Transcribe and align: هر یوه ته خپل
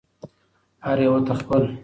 هر 0.85 0.97
یوه 1.07 1.19
ته 1.27 1.33
خپل 1.39 1.63